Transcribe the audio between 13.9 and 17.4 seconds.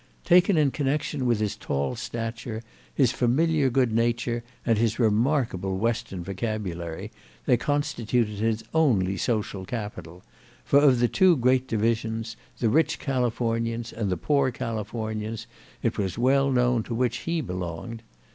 and the poor Californians, it was well known to which he